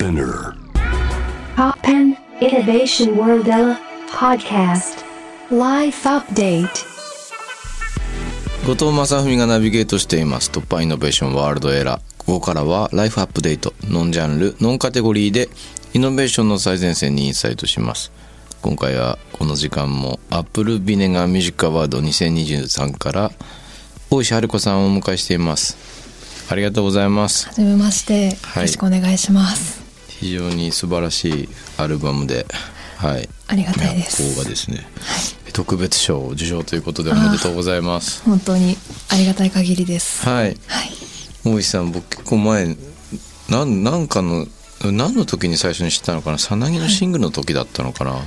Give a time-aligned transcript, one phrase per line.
[0.00, 0.54] Spinner.
[1.56, 3.44] Poppen Innovation World
[4.08, 5.04] Podcast
[5.50, 6.86] Life Update.
[8.66, 10.50] 後藤正文がナビゲートしています。
[10.50, 12.00] 突破イノベーションワールドエラー。
[12.16, 15.50] ここからはライフアップデートノンジャンルノンカテゴリーで
[15.92, 18.10] イノベーションの最前線にインサイトします。
[18.62, 23.32] 今回はこの時間もアップルビネガーミュージックアワード2023から
[24.08, 25.76] 大石春子さんをお迎えしています。
[26.48, 27.48] ありがとうございます。
[27.48, 29.79] はじめまして、はいよろしくお願いします。
[30.20, 31.48] 非常に素晴らしい
[31.78, 32.46] アルバムで
[32.98, 33.28] はい。
[33.48, 34.34] ありがたいです。
[34.34, 34.86] 方がですね、
[35.54, 38.22] 特別賞を受賞ということでおめでとうございます。
[38.24, 38.76] 本当に
[39.08, 40.28] ありがたい限りです。
[40.28, 40.44] はい。
[40.44, 40.56] はい。
[41.46, 42.76] 大石さん僕結構前
[43.48, 44.46] なんなんかの
[44.82, 46.38] 何の時に最初に知ったのかな？
[46.38, 48.20] さなぎのシングルの時だったのかな、も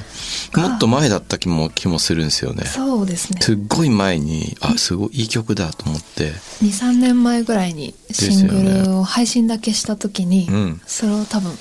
[0.76, 2.66] っと前だった気も気もするんですよね。
[2.66, 3.42] そうですね。
[3.42, 6.32] すっごい前にあすごいいい曲だと思って。
[6.62, 10.82] 2、3年前ぐらいにシングルを配信だけした時に、うん。
[10.86, 11.52] それを多分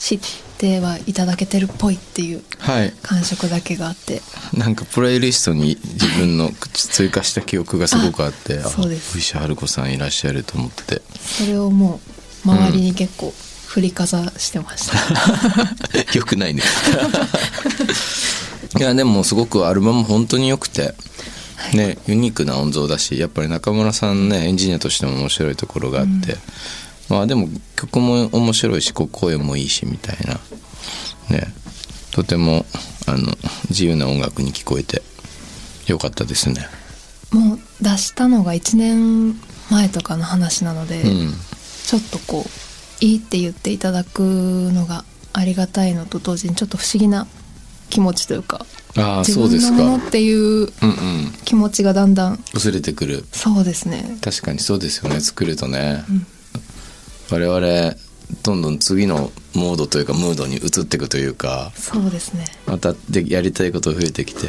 [0.00, 0.20] 知っ
[0.56, 2.92] てはいただけてるっぽいっていうはい。
[3.02, 4.22] 感触だけがあって、
[4.56, 9.16] なんかプレイリストに自分の追加した記憶がすごくあってあそうです。
[9.16, 11.02] 大石春子さんいらっしゃると思って。
[11.20, 12.00] それをも
[12.46, 13.32] う周りに結構
[13.66, 14.96] 振りかざしてました。
[16.18, 16.62] よくないね。
[18.78, 20.94] いやでもすごくアルバム本当に良くて、
[21.74, 26.38] ねユニークな音像だしやっぱり中村さんねエンジニアとしても面白いところがあって、
[27.10, 30.34] まあでも曲も面白いしこう声もいいしみたいな。
[31.36, 31.52] ね。
[32.12, 32.64] とても
[33.06, 33.36] あの
[33.68, 35.02] 自由な音楽に聞こえて
[35.86, 36.66] よかったですね。
[37.32, 39.34] もう出したのが1年
[39.70, 41.32] 前とかの話なので、うん。
[41.86, 47.26] ちょっとこういいって言っていただくのがありがたいのと同時にちょっと不思議な
[47.88, 48.64] 気持ちというか
[48.96, 49.76] ああ自そうですか。
[49.76, 50.70] 分のものっていううんうん。
[51.44, 53.24] 気持ちがだんだん薄れてくる。
[53.32, 54.16] そうですね。
[54.20, 55.20] 確かにそうですよね。
[55.20, 56.04] 作るとね、
[57.30, 57.94] 我々
[58.42, 62.44] どんどん次のモードというかムードに移っていくというかそうですね。
[62.66, 64.48] またでやりたいこと増えてきて、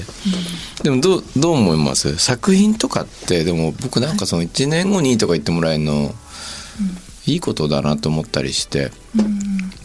[0.84, 2.18] でもどうどう思います？
[2.18, 6.14] 作品とかってでも僕なんかその1年後にとか言ってもらえるの、
[7.26, 8.92] いいことだなと思ったりして、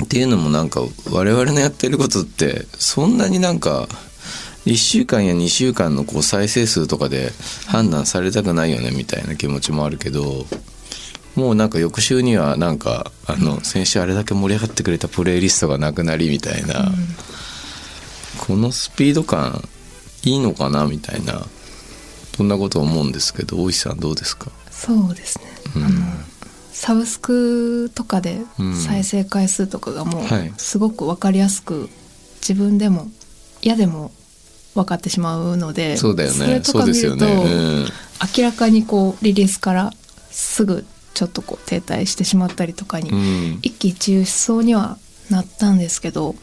[0.04, 3.88] っていうのもなんか我々のやってることってそんなになんか
[4.66, 7.30] 1週間や2週間のこう再生数とかで
[7.66, 10.44] 判断されたくないよねみたいな気持ちもあるけど
[11.36, 16.90] もうなんか翌週にはなんかあの先週あれだけ盛り上がってくれたプレイリストがなくなりみたいな、
[18.38, 19.62] このスピード感
[20.24, 21.46] いいのかなみたいな
[22.36, 24.50] そんなこと思うんですけど大石さんどうですか？
[24.70, 25.44] そうですね、
[25.76, 25.88] あの
[26.72, 28.74] サブスクとかでうん。
[28.74, 30.52] 再生回数とかがもうはい。
[30.58, 31.88] すごく分かりやすく
[32.40, 33.08] 自分でも
[33.62, 34.10] 嫌でも
[34.74, 36.46] 分かってしまうのでそうだよね。
[36.46, 37.54] れとそうですよか見ると、ね。
[37.54, 37.86] うん。
[38.36, 39.92] 明らかにこうリリースから
[40.30, 40.84] すぐ
[41.16, 43.58] ちょっとこう停滞してしまったりとかに、うん。
[43.62, 44.98] 一喜一憂しそうには
[45.30, 46.34] なったんですけど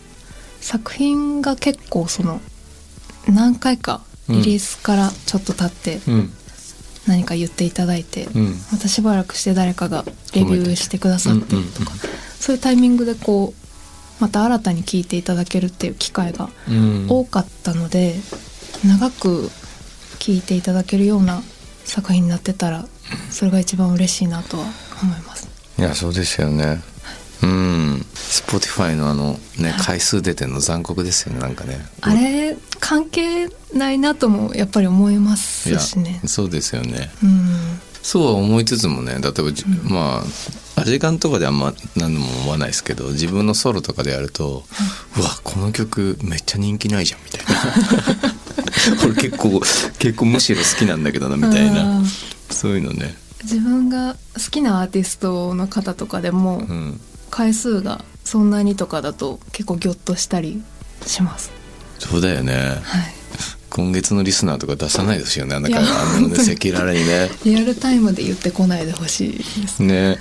[0.61, 2.41] 作品が結構その
[3.27, 6.33] 何回かリリースからちょっと経ってうん。
[7.05, 8.55] 何か言っていただいて、うん。
[8.71, 11.91] またしばらくして誰かがレビューしてくださってとか、
[12.39, 17.05] そういうタイミングでこうまた新たに聞いていただけるっていう機会がうん。
[17.09, 18.15] 多かったので、
[18.87, 19.49] 長く
[20.19, 21.43] 聞いていただけるような
[21.85, 22.85] 作品になってたら
[23.29, 24.65] それが一番嬉しいなとは
[25.01, 25.49] 思います。
[25.77, 26.81] いやそうですよね。
[27.41, 28.05] うん。
[28.13, 31.77] Spotify のあのね回数出てんの残酷ですよねなんかね。
[32.01, 36.21] あれ関係ないなともやっぱり思いますしね。
[36.25, 37.11] そうですよね。
[37.23, 40.23] うん、そうは思いつつもね例えばじ、ま
[40.77, 44.63] あアジカンとかであんま何度も思わないですけど自分のソロとかでやると、
[45.17, 48.32] うわこの曲めっちゃ人気ないじゃんみたいな
[49.03, 49.61] 俺結構
[49.99, 51.83] 結構むしろ好きなんだけどなみたいな。
[51.83, 52.05] うん。
[52.49, 53.15] そういうのね。
[53.43, 56.99] 自分が好きなアーティストの方とかでもうん。
[57.29, 60.61] 回数がそんなにとかだと結構ギョッとしたり
[61.05, 61.51] します。
[61.99, 62.53] そうだよね。
[62.83, 63.13] はい。
[63.69, 65.55] 今月のリスナーとか出さないですよね。
[65.55, 65.81] あんないやあ
[66.21, 66.51] のね本当に。
[66.51, 67.31] 赤裸々にね。
[67.43, 69.61] リアルタイムで言ってこないでほしい。
[69.61, 69.81] です。
[69.81, 70.09] ね。
[70.09, 70.17] はい。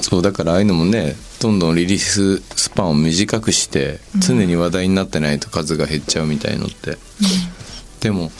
[0.00, 6.96] そうだからああいうのもねどんどんリリーススパンを短くして常に話題になってないと数が減っちゃうみたいのって、
[8.04, 8.30] でも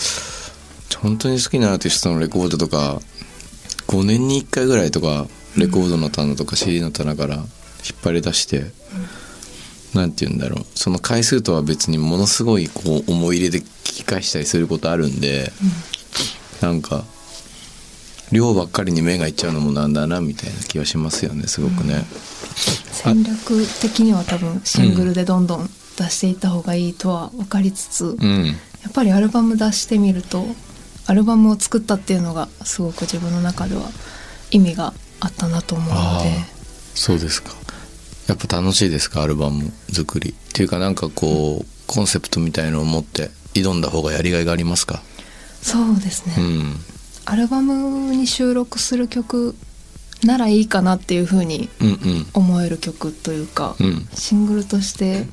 [1.00, 3.00] 本当に好きなアーティストのレコードとか
[3.88, 5.26] 5年に1回ぐらいとか
[5.56, 7.46] レコードの棚とか CD の棚から引っ
[8.02, 8.64] 張り出して、
[9.94, 10.64] なんて言うんだろう。
[10.74, 15.52] その回数とは別にものすごいこう思い入れで聞き返したりすることあるんで、
[16.60, 17.04] なんか
[18.32, 22.04] 量ばっかりに目がいっちゃうのもなんだなみたいな気はしますよねすごくね。
[22.54, 30.46] 戦略的には多分シングルでどんどん出していった方がいいとは分かりつつ、うん、やっぱりアルバム出してみると
[31.06, 33.82] アルバムを作ったっていうのがすごく自分の中では
[34.50, 36.30] 意味があったなと思うので。
[36.94, 37.50] そうですか。
[38.28, 45.02] やっぱ楽しいですかアルバム作りっていうかなんかこうコンセプトみたいのを持って挑んだ方がやりがいがありますか？
[45.60, 46.76] そうですね、うん。
[47.26, 49.54] アルバムに収録する曲
[50.22, 52.26] ならいいかなっていう風にうんうん。
[52.32, 54.08] 思える曲というか、うん。
[54.14, 55.26] シングルとして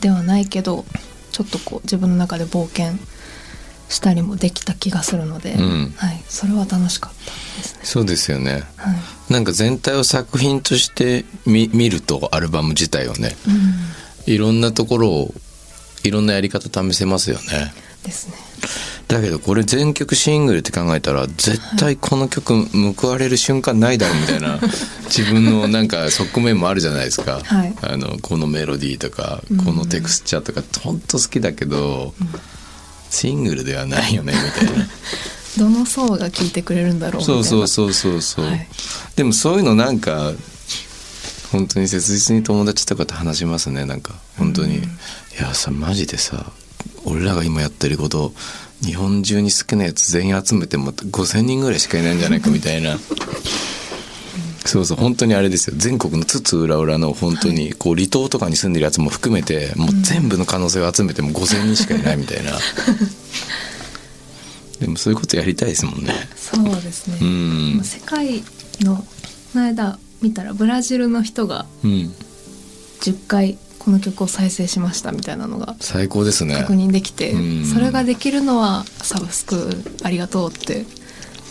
[0.00, 0.84] ではないけど
[1.32, 2.98] ちょっとこう自分の中で冒険
[3.88, 5.94] したりもできた気がするので、うん。
[5.96, 7.32] はい、それは楽しかったで
[7.64, 7.80] すね。
[7.84, 8.62] そうですよね。
[8.76, 9.32] はい。
[9.32, 13.34] なんか全体を作品として見見るとアルバム自体をね
[14.26, 15.34] うん、いろんなところを
[16.04, 18.34] いろんなやり方試せますよねですね。
[19.08, 22.64] だけどこれ全曲シングルって考えたら絶対この曲
[22.94, 24.58] 報われる瞬間ないだろうみたいな
[25.14, 27.74] 自分のなんか側面もあるじゃないですか、はい。
[27.82, 29.56] あのこのメロディーとかうん。
[29.58, 32.14] このテクスチャーとかほんと好きだけど、
[33.10, 34.86] シングルではないよねみたいな。
[35.58, 37.22] どの層が聴いてくれるんだろう。
[37.22, 38.68] そうそうそうそうそう、はい。
[39.16, 40.32] でもそういうのなんか
[41.50, 44.14] 本当に切実に友達とかと話しますねなんか。
[44.38, 44.82] 本当に、い
[45.38, 46.46] やさマジでさ
[47.04, 48.32] 俺らが今やってること
[48.84, 52.98] 日本中に好きなやつ全員集めても5,000人ぐらいしかいないんじゃないかみたいな。
[54.64, 55.76] そうそう本当にあれですよ。
[55.76, 62.52] 全国の津々浦々の本当にこう離島とかに住んでるやつも含めてもう全部の可能性を集めても5,000人しかいないみたいな。
[64.80, 66.12] でもそういうことやりたいですもんね。
[66.36, 67.18] そうですね。
[67.20, 67.80] うん。
[67.84, 68.42] 世界
[68.80, 69.04] のこ
[69.58, 72.14] の間見たらブラジルの人がうん。
[73.00, 76.54] 10回この曲を再生しましたみたいなのが最高ですね。
[76.54, 77.64] 確認できて、うん。
[77.64, 79.70] それができるのはサブスク
[80.04, 80.84] ありがとうって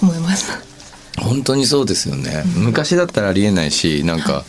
[0.01, 1.21] 思いました。
[1.21, 4.45] 本当にそうですよね、昔だったらありえないしなんか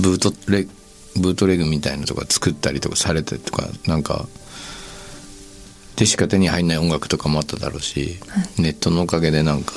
[0.00, 0.66] ブートレ
[1.16, 4.26] ブートレグみたいなのとか作ったりとかされたりとかなんか
[5.96, 8.18] でしか手に入んない音楽とかもあっただろうし、
[8.58, 9.74] ネットのおかげでなんか、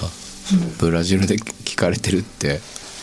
[0.79, 2.61] ブラジルで聴かれてるって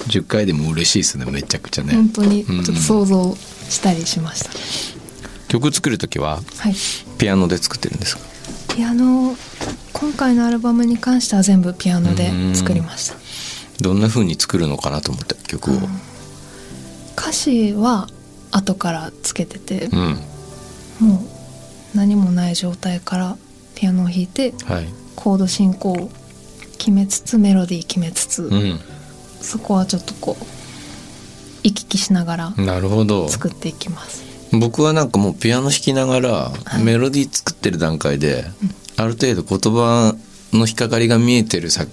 [0.08, 2.64] 10回でも嬉しいですねめちゃくちゃね、本当にうん。
[2.64, 4.50] ちょっと想像したりしました。
[5.48, 6.74] 曲作る時ははい。
[7.18, 8.22] ピアノで作ってるんですか？
[8.74, 9.36] ピアノ
[9.92, 13.16] 今回のアルバムに関しては全部ピアノで作りました。
[13.80, 15.74] どんな風に作るのかなと思って曲を。
[17.16, 18.08] 歌詞は
[18.50, 21.06] 後からつけてて、うん。
[21.06, 21.16] も
[21.94, 23.36] う何もない状態から
[23.74, 24.86] ピアノを弾いてはい。
[25.14, 26.10] コード進行を
[26.78, 28.80] 決めつつメロディー決めつつ、うん
[29.42, 30.44] そこはちょっとこう
[31.64, 33.28] 行き来しながらなるほど。
[33.28, 34.22] 作っていきます。
[34.52, 36.82] 僕はなんかもうピアノ弾きながらい。
[36.82, 38.44] メロディー作ってる段階で、
[38.96, 40.14] ある程度言葉
[40.52, 41.86] の引っかかりが見えてるさ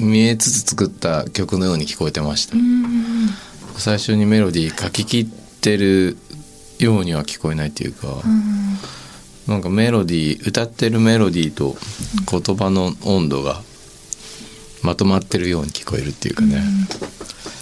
[0.00, 3.28] 見えつつ作った曲のように聞こえてました、うん。
[3.76, 5.26] 最初にメロディー書き切っ
[5.60, 6.16] てる
[6.78, 8.76] ようには聞こえないっていうか、うん。
[9.46, 11.76] なんかメロディー歌ってるメロディーと
[12.30, 13.62] 言葉の温度が
[14.82, 16.62] まとまってるように聞こえるっていうかね。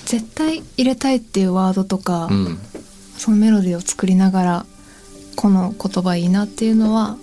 [0.06, 2.58] 絶対入れたいっていうワードとか、うん。
[3.16, 4.66] そのメロディーを作りながら
[5.36, 7.18] この言葉いいなっていうのは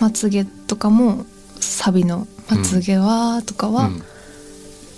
[0.00, 1.24] まつげとかも
[1.60, 4.02] サビの「まつげは」とかは、うん。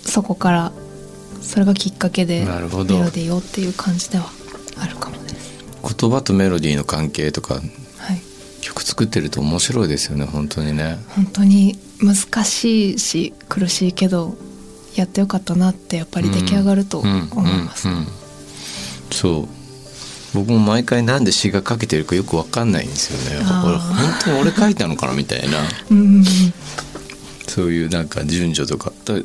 [0.03, 0.71] そこから
[1.41, 2.97] それがきっかけでメなるほど。
[2.97, 4.29] ロディーをっていう感じでは
[4.77, 5.63] あるかもです。
[5.99, 8.21] 言葉とメロディーの関係とかはい、
[8.61, 10.99] 曲作ってると面白いですよね本当にね。
[11.09, 14.37] 本当に難しいし苦しいけど
[14.95, 17.87] やってよかったなってやっぱり出来上がると思います。
[19.11, 19.47] そう。
[20.33, 23.43] 僕も毎回なんで詩が書けてるかよくわかんないんですよね。
[23.43, 23.79] 本
[24.23, 25.57] 当に俺書いたのかなみたいな。
[25.89, 26.23] うん。
[27.47, 28.91] そういうなんか順序とか。
[29.05, 29.15] だ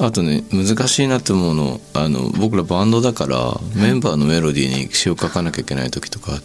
[0.00, 6.44] あとね難しいなと思うのあの僕らバンドだからメンバーのメロディーに詩を書かなきゃいけない時とかあって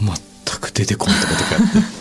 [0.00, 1.44] 全く出てこんとことか
[1.76, 1.97] あって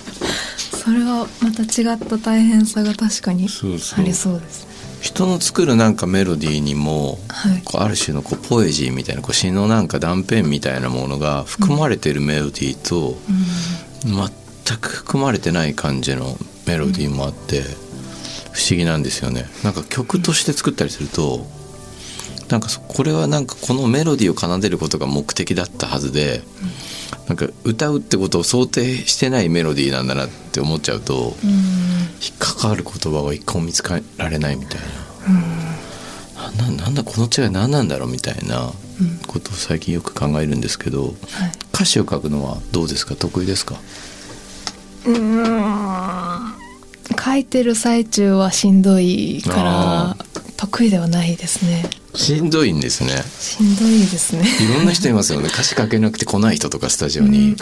[0.87, 4.71] それはまた違った大変さが確かにありそうですね。
[5.01, 13.17] 人の作るなんかメロディーにもはいこうある種のこうポエジーみたいなこう詩のなんか断片みたいなものが含まれてるメロディーと
[14.05, 17.63] 全く含まれてない感じのメロディーもあって
[18.53, 19.43] 不思議なんですよね。
[19.65, 21.45] なんか曲として作ったりすると
[22.47, 26.43] なんかそこれはなんかこのメロディーを奏でることが目的だったはずで
[27.27, 31.49] なんか歌うってことを想定してないメロディーなんだなって思っちゃうとうん。
[31.49, 34.87] 引っかかる言葉が一個も見つかられないみたいな。
[36.63, 38.71] ななんだこの違い何なんだろうみたいな
[39.27, 41.13] ことを最近よく考えるんですけどはい。
[41.73, 43.15] 歌詞を書くのはどうですか？
[43.15, 43.75] 得意ですか
[45.05, 46.53] うーん。
[47.23, 51.83] 書いてる最中はしんどいかあら得意ではないですね
[52.17, 53.23] しんどいんですね。
[53.39, 54.45] しんどいですね。
[54.61, 55.47] いろんな人いますよね。
[55.47, 57.57] 歌詞書けなくて来ない人とかスタジオに、うん。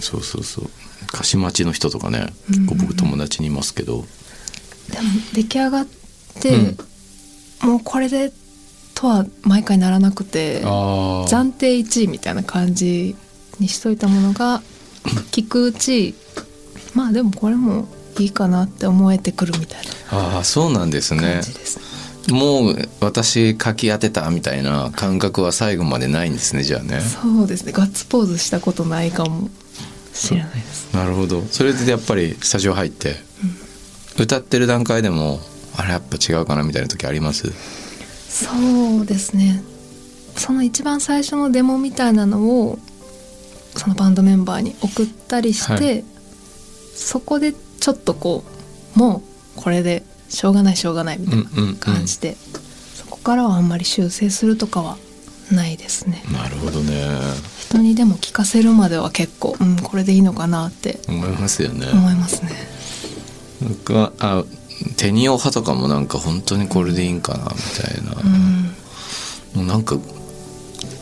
[0.00, 0.70] そうそうそう。
[1.14, 4.04] 歌詞待ちの人とかね結構僕友達にいますけど、
[4.90, 5.86] でも出来上がっ
[6.40, 6.76] て、
[7.62, 8.32] もうこれで
[8.94, 13.14] とは毎回ならなくてあ暫定1位みたいな感じ
[13.58, 14.62] にしといたものが
[15.32, 16.14] 聞くうち
[16.94, 17.88] まあでもこれも
[18.18, 21.40] いいかなって思えてくるみたいなあーそうなんですね。
[22.30, 27.00] もう私書き当てたみたいな感覚は最後までないんですねじゃあね。
[27.00, 29.50] そうですねガッツポーズしたことないかも
[30.14, 30.94] しれないです。
[30.94, 31.42] なるほど。
[31.42, 33.16] それでやっぱりスタジオ入って、
[34.18, 35.40] 歌ってる段階でも
[35.76, 37.50] あれやっぱ違うかなみたいな時あります？
[38.28, 38.48] そ
[38.98, 39.62] うですね。
[40.36, 42.78] その一番最初のデモみたいなのを
[43.76, 46.04] そのバンドメンバーに送ったりして、はい。
[46.94, 48.44] そこでちょっとこ
[48.96, 49.22] うも
[49.56, 51.76] うこれでしょうがないしょうがないみたいなうんうんうん。
[51.76, 52.36] 感じで、
[52.94, 54.96] そこからはあんまり修正するとかは
[55.52, 56.24] ないですね。
[56.32, 57.06] なるほどね。
[57.60, 61.86] 人にでも聞かせるまでは結構、うん、これでいいのかなって思いますよね。
[61.92, 62.50] 思いますね。
[63.62, 64.44] 僕はあ
[64.96, 67.50] テニオ派とかもなんか本当にこれでいいんかなみ
[67.82, 68.74] たいな、うん。
[69.54, 69.96] もうなんか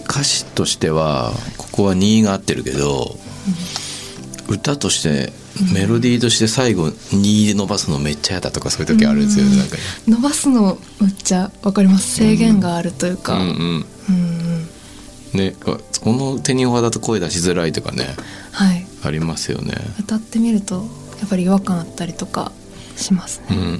[0.08, 3.16] 歌詞としてはここは2が合ってるけど、
[4.48, 5.32] 歌として
[5.74, 9.58] メロディーとして最後2伸ばすのめっちゃ嫌だとかそういう時あるんですよね、うん。
[9.58, 9.76] なんか。
[10.08, 12.14] 伸ばすのめっちゃわかります。
[12.14, 13.48] 制限があるというか、うんうん。
[13.48, 13.84] うん
[15.34, 15.38] うん。
[15.38, 18.16] ねここのテニオ派だと声出しづらいとかね。
[18.52, 18.86] はい。
[19.02, 19.74] ありますよね。
[19.98, 20.86] 歌ってみると
[21.20, 22.52] やっぱり違和感あったりとか
[22.96, 23.64] しますね、うんうん。
[23.64, 23.72] うん。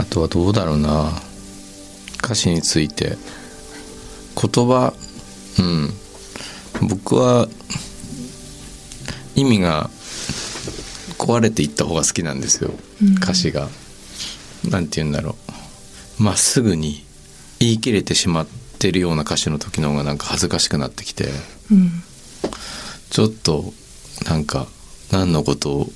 [0.00, 1.10] あとはどうだろうな。
[2.22, 3.16] 歌詞について。
[4.40, 4.92] 言葉。
[5.58, 5.90] うん。
[6.88, 7.48] 僕は
[9.38, 9.88] 意味が
[11.16, 13.14] 壊れていった方が好きなんですよ、うん。
[13.16, 13.68] 歌詞が。
[14.68, 15.36] なんて言うんだろ
[16.18, 16.22] う。
[16.22, 17.04] まっすぐに
[17.60, 18.46] 言い切れてしまっ
[18.78, 21.28] てるような歌詞の時の方がなんか恥ずかしくなってきて。
[21.70, 22.02] うん。
[23.10, 23.72] ちょっと
[24.26, 24.66] なんか
[25.10, 25.86] 何のことを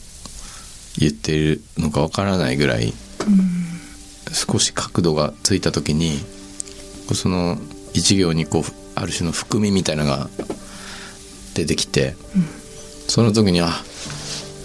[0.99, 2.95] 言っているのかわからないぐらい
[4.33, 6.19] 少し角度がついた時に
[7.15, 7.59] その
[7.93, 8.63] 一行にこう
[8.95, 10.29] ある種の含みみたいなのが
[11.55, 12.17] 出てきて、
[13.09, 13.71] その時にあ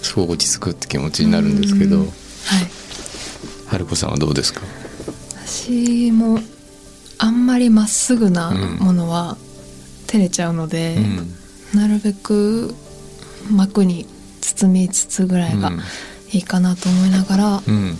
[0.02, 2.08] すごい落ち着くって気持ちになるんですけど、はい。
[3.68, 4.62] 春子さんはどうですか？
[5.46, 6.40] 私も
[7.18, 9.38] あんまりまっすぐなものは
[10.08, 10.98] 照れちゃうので、
[11.74, 12.74] なるべく
[13.52, 14.06] 膜に
[14.42, 15.80] 包みつつぐらいがうん。
[16.34, 17.96] いいかなと思いながら、うんうん。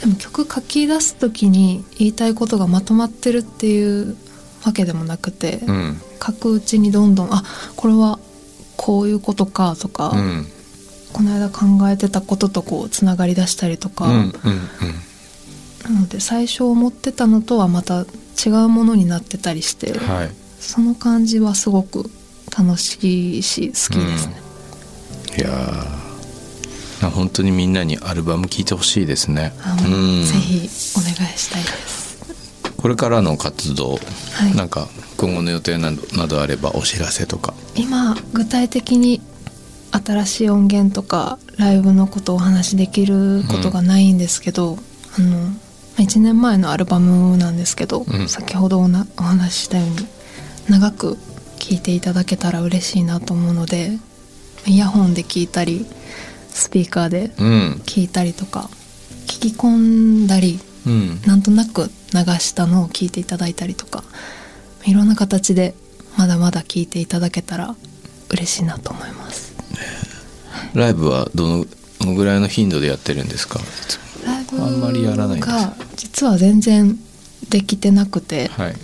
[0.00, 4.16] でも曲書き出す時に言いたいことがまとまってるっていう
[4.64, 6.00] わけでもなくて、うん。
[6.24, 7.42] 書くうちにどんどんあ
[7.74, 8.20] これは
[8.82, 10.46] こういうことかとか、うん。
[11.12, 14.32] この間考えてたこととこうつながりだしたりとか、うんうん
[15.84, 20.30] なので最初思ってたのとはまた違うものになってたりして、うんはい。
[20.58, 22.10] その感じはすごく
[22.56, 24.42] 楽しいし好きですね。
[25.38, 27.10] いやー。
[27.10, 29.52] 本当にみんなにアルバム聴いてほしいですね。
[29.58, 32.16] ぜひお願いしたいです。
[32.76, 33.98] これからの活動、は
[34.48, 34.56] い。
[34.56, 39.20] なんか今後の予定などなどあればお知らせとか今具体的に
[39.92, 44.78] 新しい音源とかライブのことをお話しできることがないんですけど、
[45.18, 45.50] あの
[45.98, 48.28] 1年前のアルバムなんですけど、うん。
[48.28, 49.96] 先ほどおなお話ししたように
[50.68, 51.18] 長く
[51.58, 53.98] 聴いていただけたら嬉しいなと思うので
[54.66, 55.86] イヤホンで聴いたり
[56.48, 58.68] スピーカーでうん聴いたりとか
[59.26, 61.20] 聞き込んだりうん。
[61.26, 61.90] なんとなく流
[62.38, 64.02] したのを聞いていただいたりとか
[64.84, 65.74] いろんな形で
[66.16, 67.74] まだまだ聞いていただけたら
[68.30, 69.52] 嬉しいなと思います。
[70.74, 71.64] ライブはど
[72.00, 73.60] のぐらいの頻度でやってるんですか？
[74.24, 76.98] ライブあんまりやらないですが実は全然
[77.48, 78.74] できてなくてはい。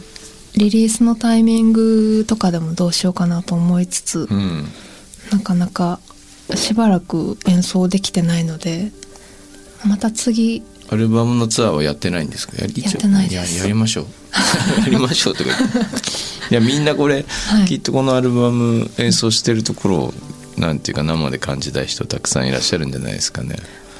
[0.56, 4.66] リリースのタイミングとかでもどうしようかなと思いつつうん。
[5.30, 6.00] なかなか
[6.54, 8.90] しばらく演奏できてないので
[9.86, 12.56] また次アルバムのツアーはやってないんですか？
[12.58, 13.56] やりやってないです。
[13.58, 14.06] ややりましょう。
[14.80, 15.78] やりましょうとか言って
[16.50, 17.66] いやみんなこれ、はい。
[17.66, 20.14] きっとこのアルバム演奏してるところを
[20.56, 23.56] なんていうか生で感じたい人たくさんいらっしゃるんじゃないですかね。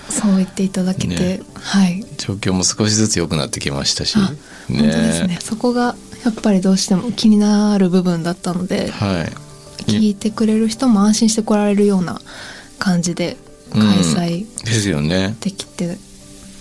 [0.08, 1.40] そう言っていただけて、ね。
[1.54, 2.04] はい。
[2.16, 4.16] 状況も少しずつ良くなってきましたし。
[4.16, 4.32] あ
[4.68, 5.38] 本当ですね。
[5.40, 9.32] そこがやっぱりどうしても気になる部分だったのではい。
[9.84, 12.20] 聞いてくれる人も安心して来られるような
[12.78, 13.36] 感じで
[13.72, 15.36] 開催ですよね。
[15.40, 15.96] できて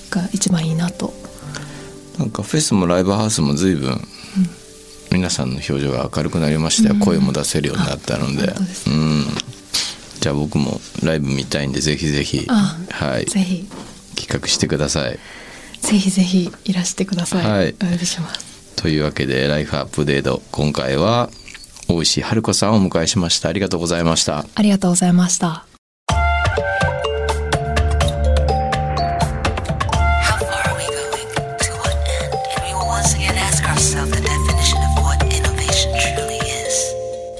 [0.09, 1.13] が一番いいなと、
[2.17, 3.99] なんかフェスもライブハウスも随分
[5.11, 6.99] 皆さんの表情が明るくなりましたよ、うん。
[7.01, 8.53] 声も出せるようになったので。
[8.87, 9.25] うん。
[10.19, 12.45] じゃあ僕もライブ見たいんでぜひぜひ。
[12.49, 13.25] あはい。
[13.25, 13.67] ぜひ。
[14.15, 15.19] 企画してください。
[15.81, 17.75] ぜひぜひいらしてください、はい。
[17.81, 18.75] お呼びします。
[18.75, 21.29] というわけでライフアップデート今回は
[21.87, 23.49] 大石春子さんをお迎えしました。
[23.49, 24.45] ありがとうございました。
[24.55, 25.66] ありがとうございました